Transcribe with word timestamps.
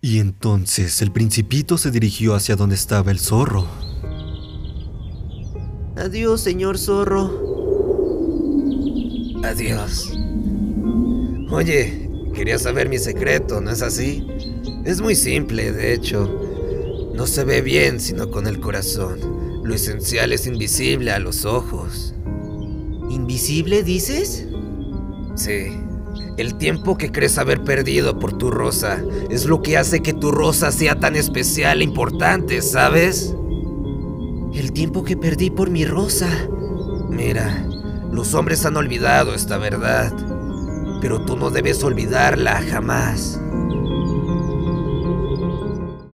Y 0.00 0.20
entonces 0.20 1.02
el 1.02 1.10
principito 1.10 1.76
se 1.76 1.90
dirigió 1.90 2.34
hacia 2.34 2.54
donde 2.54 2.76
estaba 2.76 3.10
el 3.10 3.18
zorro. 3.18 3.66
Adiós, 5.96 6.40
señor 6.40 6.78
zorro. 6.78 7.48
Adiós. 9.42 10.12
Oye, 11.50 12.08
quería 12.32 12.58
saber 12.58 12.88
mi 12.88 12.98
secreto, 12.98 13.60
¿no 13.60 13.70
es 13.70 13.82
así? 13.82 14.24
Es 14.84 15.00
muy 15.00 15.16
simple, 15.16 15.72
de 15.72 15.94
hecho. 15.94 16.28
No 17.14 17.26
se 17.26 17.42
ve 17.42 17.60
bien 17.62 17.98
sino 17.98 18.30
con 18.30 18.46
el 18.46 18.60
corazón. 18.60 19.18
Lo 19.64 19.74
esencial 19.74 20.32
es 20.32 20.46
invisible 20.46 21.10
a 21.10 21.18
los 21.18 21.44
ojos. 21.44 22.14
¿Invisible, 23.10 23.82
dices? 23.82 24.46
Sí. 25.34 25.87
El 26.36 26.54
tiempo 26.54 26.96
que 26.96 27.10
crees 27.10 27.38
haber 27.38 27.62
perdido 27.64 28.18
por 28.18 28.36
tu 28.36 28.50
rosa 28.50 29.02
es 29.28 29.44
lo 29.46 29.60
que 29.62 29.76
hace 29.76 30.00
que 30.00 30.12
tu 30.12 30.30
rosa 30.30 30.70
sea 30.70 30.98
tan 30.98 31.16
especial 31.16 31.80
e 31.80 31.84
importante, 31.84 32.62
¿sabes? 32.62 33.34
El 34.54 34.72
tiempo 34.72 35.04
que 35.04 35.16
perdí 35.16 35.50
por 35.50 35.70
mi 35.70 35.84
rosa. 35.84 36.28
Mira, 37.10 37.66
los 38.12 38.34
hombres 38.34 38.64
han 38.64 38.76
olvidado 38.76 39.34
esta 39.34 39.58
verdad, 39.58 40.12
pero 41.00 41.24
tú 41.24 41.36
no 41.36 41.50
debes 41.50 41.82
olvidarla 41.82 42.62
jamás. 42.70 43.40